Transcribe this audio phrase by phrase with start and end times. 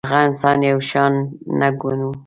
[0.09, 1.13] هغه انسان یو شان
[1.59, 2.09] نه ګڼو.